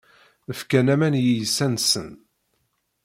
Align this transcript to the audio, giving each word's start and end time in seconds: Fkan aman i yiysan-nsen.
Fkan 0.59 0.87
aman 0.93 1.15
i 1.19 1.21
yiysan-nsen. 1.27 2.09